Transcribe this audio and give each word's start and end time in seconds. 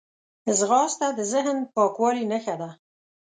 ځغاسته 0.57 1.07
د 1.17 1.19
ذهن 1.33 1.57
پاکوالي 1.75 2.23
نښه 2.31 2.55
ده 2.61 2.69